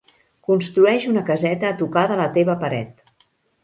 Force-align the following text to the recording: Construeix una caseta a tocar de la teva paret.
Construeix 0.47 1.05
una 1.11 1.25
caseta 1.29 1.71
a 1.71 1.79
tocar 1.85 2.09
de 2.15 2.21
la 2.25 2.29
teva 2.39 2.61
paret. 2.67 3.11